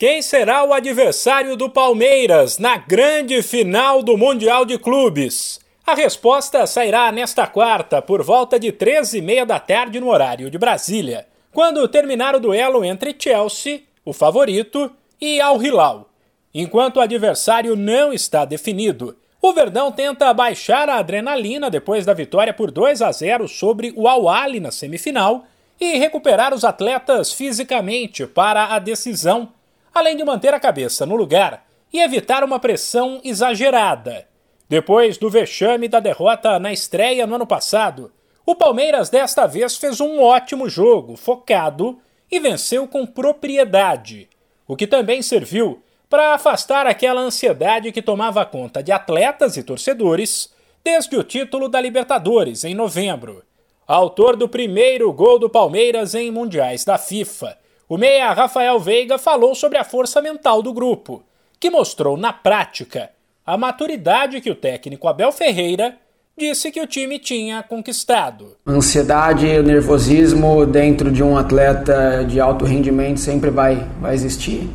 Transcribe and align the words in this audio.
Quem 0.00 0.22
será 0.22 0.62
o 0.62 0.72
adversário 0.72 1.56
do 1.56 1.68
Palmeiras 1.68 2.56
na 2.56 2.76
grande 2.76 3.42
final 3.42 4.00
do 4.00 4.16
Mundial 4.16 4.64
de 4.64 4.78
Clubes? 4.78 5.58
A 5.84 5.92
resposta 5.92 6.64
sairá 6.68 7.10
nesta 7.10 7.48
quarta, 7.48 8.00
por 8.00 8.22
volta 8.22 8.60
de 8.60 8.70
13h30 8.70 9.44
da 9.44 9.58
tarde 9.58 9.98
no 9.98 10.08
horário 10.08 10.52
de 10.52 10.56
Brasília, 10.56 11.26
quando 11.52 11.88
terminar 11.88 12.36
o 12.36 12.38
duelo 12.38 12.84
entre 12.84 13.12
Chelsea, 13.18 13.80
o 14.04 14.12
favorito, 14.12 14.88
e 15.20 15.40
Al 15.40 15.60
Hilal. 15.60 16.08
Enquanto 16.54 16.98
o 16.98 17.00
adversário 17.00 17.74
não 17.74 18.12
está 18.12 18.44
definido, 18.44 19.16
o 19.42 19.52
Verdão 19.52 19.90
tenta 19.90 20.32
baixar 20.32 20.88
a 20.88 20.98
adrenalina 20.98 21.68
depois 21.68 22.06
da 22.06 22.14
vitória 22.14 22.54
por 22.54 22.70
2 22.70 23.02
a 23.02 23.10
0 23.10 23.48
sobre 23.48 23.92
o 23.96 24.06
Al 24.06 24.28
Ahly 24.28 24.60
na 24.60 24.70
semifinal 24.70 25.44
e 25.80 25.98
recuperar 25.98 26.54
os 26.54 26.62
atletas 26.62 27.32
fisicamente 27.32 28.28
para 28.28 28.66
a 28.66 28.78
decisão 28.78 29.57
além 29.98 30.16
de 30.16 30.24
manter 30.24 30.54
a 30.54 30.60
cabeça 30.60 31.04
no 31.04 31.16
lugar 31.16 31.66
e 31.92 32.00
evitar 32.00 32.44
uma 32.44 32.58
pressão 32.58 33.20
exagerada. 33.24 34.26
Depois 34.68 35.16
do 35.16 35.30
vexame 35.30 35.88
da 35.88 36.00
derrota 36.00 36.58
na 36.58 36.72
estreia 36.72 37.26
no 37.26 37.34
ano 37.34 37.46
passado, 37.46 38.12
o 38.44 38.54
Palmeiras 38.54 39.10
desta 39.10 39.46
vez 39.46 39.76
fez 39.76 40.00
um 40.00 40.20
ótimo 40.20 40.68
jogo, 40.68 41.16
focado 41.16 41.98
e 42.30 42.38
venceu 42.38 42.86
com 42.86 43.06
propriedade, 43.06 44.28
o 44.66 44.76
que 44.76 44.86
também 44.86 45.22
serviu 45.22 45.82
para 46.08 46.34
afastar 46.34 46.86
aquela 46.86 47.20
ansiedade 47.20 47.92
que 47.92 48.00
tomava 48.00 48.44
conta 48.44 48.82
de 48.82 48.92
atletas 48.92 49.56
e 49.56 49.62
torcedores 49.62 50.52
desde 50.82 51.16
o 51.16 51.22
título 51.22 51.68
da 51.68 51.80
Libertadores 51.80 52.64
em 52.64 52.74
novembro. 52.74 53.42
Autor 53.86 54.36
do 54.36 54.48
primeiro 54.48 55.10
gol 55.12 55.38
do 55.38 55.48
Palmeiras 55.50 56.14
em 56.14 56.30
mundiais 56.30 56.84
da 56.84 56.98
FIFA 56.98 57.58
o 57.88 57.96
meia 57.96 58.32
Rafael 58.32 58.78
Veiga 58.78 59.16
falou 59.16 59.54
sobre 59.54 59.78
a 59.78 59.84
força 59.84 60.20
mental 60.20 60.62
do 60.62 60.74
grupo, 60.74 61.22
que 61.58 61.70
mostrou 61.70 62.16
na 62.16 62.32
prática 62.32 63.10
a 63.46 63.56
maturidade 63.56 64.42
que 64.42 64.50
o 64.50 64.54
técnico 64.54 65.08
Abel 65.08 65.32
Ferreira 65.32 65.96
disse 66.36 66.70
que 66.70 66.80
o 66.80 66.86
time 66.86 67.18
tinha 67.18 67.62
conquistado. 67.62 68.56
Ansiedade 68.66 69.62
nervosismo 69.62 70.66
dentro 70.66 71.10
de 71.10 71.22
um 71.22 71.36
atleta 71.36 72.24
de 72.28 72.38
alto 72.38 72.66
rendimento 72.66 73.20
sempre 73.20 73.48
vai, 73.48 73.86
vai 74.00 74.14
existir. 74.14 74.68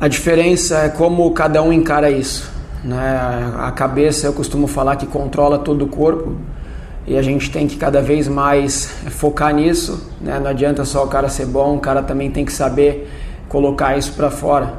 A 0.00 0.06
diferença 0.06 0.84
é 0.84 0.88
como 0.88 1.28
cada 1.32 1.60
um 1.62 1.72
encara 1.72 2.08
isso. 2.08 2.50
Né? 2.84 2.96
A 3.58 3.72
cabeça, 3.72 4.28
eu 4.28 4.32
costumo 4.32 4.68
falar 4.68 4.94
que 4.94 5.06
controla 5.06 5.58
todo 5.58 5.84
o 5.84 5.88
corpo 5.88 6.38
e 7.06 7.16
a 7.16 7.22
gente 7.22 7.50
tem 7.50 7.66
que 7.66 7.76
cada 7.76 8.00
vez 8.00 8.28
mais 8.28 8.86
focar 9.10 9.54
nisso. 9.54 10.10
Né? 10.20 10.38
Não 10.38 10.50
adianta 10.50 10.84
só 10.84 11.04
o 11.04 11.08
cara 11.08 11.28
ser 11.28 11.46
bom, 11.46 11.76
o 11.76 11.80
cara 11.80 12.02
também 12.02 12.30
tem 12.30 12.44
que 12.44 12.52
saber 12.52 13.08
colocar 13.48 13.96
isso 13.96 14.12
para 14.12 14.30
fora. 14.30 14.74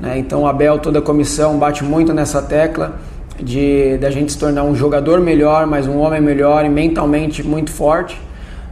Né? 0.00 0.18
Então 0.18 0.42
o 0.42 0.46
Abel, 0.46 0.78
toda 0.78 0.98
a 0.98 1.02
comissão 1.02 1.58
bate 1.58 1.84
muito 1.84 2.12
nessa 2.12 2.42
tecla 2.42 2.98
de 3.40 3.98
da 3.98 4.10
gente 4.10 4.32
se 4.32 4.38
tornar 4.38 4.64
um 4.64 4.74
jogador 4.74 5.20
melhor, 5.20 5.66
mas 5.66 5.86
um 5.86 5.98
homem 5.98 6.20
melhor 6.20 6.64
e 6.64 6.68
mentalmente 6.68 7.42
muito 7.42 7.70
forte. 7.70 8.20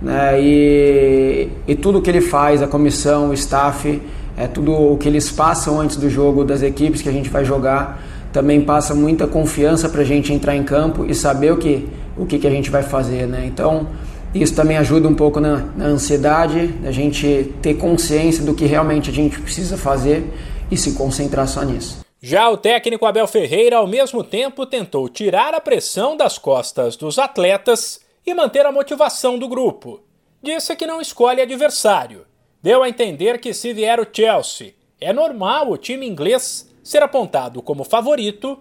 Né? 0.01 0.41
E, 0.41 1.49
e 1.69 1.75
tudo 1.75 2.01
que 2.03 2.11
ele 2.11 2.21
faz, 2.21 2.63
a 2.63 2.67
comissão, 2.67 3.31
o 3.31 3.35
staff, 3.35 4.01
é 4.37 4.47
tudo 4.47 4.73
o 4.73 4.97
que 4.97 5.09
eles 5.09 5.31
passam 5.31 5.81
antes 5.81 5.97
do 5.97 6.11
jogo 6.11 6.45
das 6.45 6.63
equipes 6.63 7.01
que 7.01 7.09
a 7.09 7.13
gente 7.13 7.31
vai 7.31 7.45
jogar, 7.45 8.03
também 8.33 8.61
passa 8.61 8.95
muita 8.95 9.27
confiança 9.27 9.89
para 9.89 10.01
a 10.01 10.05
gente 10.05 10.33
entrar 10.33 10.57
em 10.57 10.65
campo 10.65 11.07
e 11.09 11.15
saber 11.15 11.53
o 11.53 11.57
que 11.57 11.89
o 12.17 12.27
que, 12.27 12.39
que 12.39 12.47
a 12.47 12.51
gente 12.51 12.71
vai 12.71 12.83
fazer, 12.83 13.27
né? 13.27 13.45
Então, 13.47 13.89
isso 14.35 14.55
também 14.55 14.77
ajuda 14.77 15.09
um 15.09 15.15
pouco 15.15 15.41
na, 15.41 15.59
na 15.77 15.87
ansiedade, 15.87 16.67
da 16.67 16.91
gente 16.91 17.55
ter 17.63 17.75
consciência 17.75 18.45
do 18.45 18.55
que 18.55 18.67
realmente 18.67 19.11
a 19.11 19.13
gente 19.13 19.41
precisa 19.41 19.77
fazer 19.77 20.25
e 20.71 20.77
se 20.77 20.93
concentrar 20.93 21.47
só 21.47 21.63
nisso. 21.63 22.05
Já 22.21 22.49
o 22.49 22.57
técnico 22.57 23.07
Abel 23.07 23.27
Ferreira, 23.27 23.77
ao 23.77 23.87
mesmo 23.87 24.25
tempo, 24.25 24.65
tentou 24.65 25.09
tirar 25.09 25.55
a 25.55 25.61
pressão 25.61 26.17
das 26.17 26.39
costas 26.39 26.97
dos 26.97 27.19
atletas 27.19 28.01
e 28.27 28.33
manter 28.33 28.65
a 28.65 28.73
motivação 28.73 29.39
do 29.39 29.47
grupo. 29.47 30.01
Disse 30.43 30.75
que 30.75 30.87
não 30.87 31.01
escolhe 31.01 31.43
adversário. 31.43 32.25
Deu 32.63 32.83
a 32.83 32.89
entender 32.89 33.39
que 33.39 33.53
se 33.53 33.75
vier 33.75 34.01
o 34.01 34.07
Chelsea, 34.11 34.73
é 35.01 35.13
normal 35.13 35.71
o 35.71 35.77
time 35.77 36.09
inglês 36.09 36.67
ser 36.83 37.03
apontado 37.03 37.61
como 37.61 37.85
favorito 37.85 38.59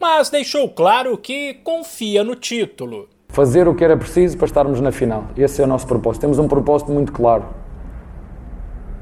mas 0.00 0.30
deixou 0.30 0.68
claro 0.68 1.16
que 1.18 1.54
confia 1.64 2.22
no 2.22 2.34
título. 2.34 3.08
Fazer 3.28 3.68
o 3.68 3.74
que 3.74 3.84
era 3.84 3.96
preciso 3.96 4.36
para 4.36 4.46
estarmos 4.46 4.80
na 4.80 4.92
final. 4.92 5.24
Esse 5.36 5.60
é 5.60 5.64
o 5.64 5.68
nosso 5.68 5.86
propósito. 5.86 6.22
Temos 6.22 6.38
um 6.38 6.48
propósito 6.48 6.90
muito 6.90 7.12
claro: 7.12 7.44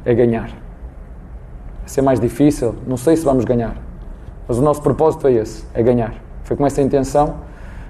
é 0.04 0.14
ganhar. 0.14 0.48
Vai 0.48 1.88
ser 1.88 2.02
mais 2.02 2.18
difícil, 2.18 2.74
não 2.86 2.96
sei 2.96 3.16
se 3.16 3.24
vamos 3.24 3.44
ganhar, 3.44 3.76
mas 4.48 4.58
o 4.58 4.62
nosso 4.62 4.82
propósito 4.82 5.26
é 5.28 5.32
esse: 5.32 5.64
é 5.74 5.82
ganhar. 5.82 6.14
Foi 6.42 6.56
com 6.56 6.66
essa 6.66 6.80
intenção 6.80 7.36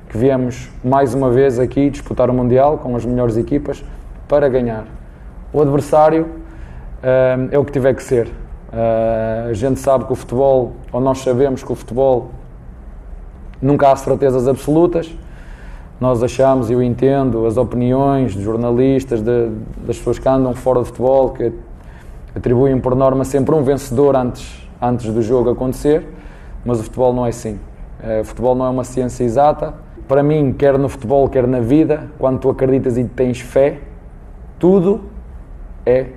que 0.09 0.19
viemos 0.19 0.69
mais 0.85 1.15
uma 1.15 1.31
vez 1.31 1.59
aqui 1.59 1.91
disputar 1.91 2.31
o 2.31 2.35
Mundial 2.35 2.79
com 2.79 2.95
as 2.95 3.05
melhores 3.05 3.37
equipas 3.37 3.85
para 4.29 4.49
ganhar. 4.49 4.87
O 5.53 5.61
adversário 5.61 6.25
uh, 6.25 7.49
é 7.51 7.59
o 7.59 7.65
que 7.65 7.73
tiver 7.73 7.95
que 7.95 8.03
ser. 8.03 8.27
Uh, 8.27 9.51
a 9.51 9.53
gente 9.53 9.79
sabe 9.79 10.05
que 10.05 10.13
o 10.13 10.17
futebol, 10.17 10.73
ou 10.93 11.01
nós 11.01 11.19
sabemos 11.19 11.63
que 11.63 11.71
o 11.71 11.75
futebol 11.75 12.31
Nunca 13.65 13.91
há 13.91 13.97
certezas 13.97 14.47
absolutas. 14.47 15.11
Nós 15.99 16.23
achamos, 16.23 16.71
eu 16.71 16.83
entendo, 16.83 17.47
as 17.47 17.57
opiniões 17.57 18.35
de 18.35 18.43
jornalistas, 18.43 19.23
de, 19.23 19.49
das 19.87 19.97
pessoas 19.97 20.19
que 20.19 20.29
andam 20.29 20.55
fora 20.55 20.81
do 20.81 20.85
futebol, 20.85 21.31
que 21.31 21.51
atribuem 22.37 22.79
por 22.79 22.95
norma 22.95 23.25
sempre 23.25 23.55
um 23.55 23.63
vencedor 23.63 24.17
antes, 24.17 24.69
antes 24.83 25.11
do 25.11 25.23
jogo 25.23 25.49
acontecer, 25.49 26.07
mas 26.63 26.79
o 26.79 26.83
futebol 26.83 27.15
não 27.15 27.25
é 27.25 27.31
assim. 27.31 27.59
É, 28.03 28.21
o 28.21 28.25
futebol 28.27 28.55
não 28.55 28.67
é 28.67 28.69
uma 28.69 28.85
ciência 28.85 29.25
exata. 29.25 29.73
Para 30.07 30.23
mim, 30.23 30.53
quer 30.53 30.79
no 30.79 30.91
futebol, 30.91 31.27
quer 31.31 31.47
na 31.47 31.61
vida, 31.61 32.11
quando 32.19 32.41
tu 32.41 32.51
acreditas 32.51 32.99
e 32.99 33.05
tens 33.05 33.41
fé, 33.41 33.81
tudo 34.59 35.05
é 35.87 36.09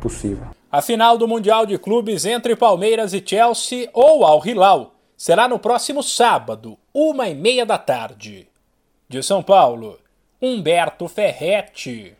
possível. 0.00 0.44
A 0.70 0.80
final 0.80 1.18
do 1.18 1.26
Mundial 1.26 1.66
de 1.66 1.76
Clubes 1.78 2.24
entre 2.24 2.54
Palmeiras 2.54 3.12
e 3.12 3.20
Chelsea 3.26 3.88
ou 3.92 4.24
Al 4.24 4.40
Hilal 4.46 4.92
será 5.22 5.46
no 5.46 5.56
próximo 5.56 6.02
sábado, 6.02 6.76
uma 6.92 7.28
e 7.28 7.34
meia 7.36 7.64
da 7.64 7.78
tarde. 7.78 8.48
De 9.08 9.22
São 9.22 9.40
Paulo, 9.40 10.00
Humberto 10.40 11.06
Ferretti. 11.06 12.10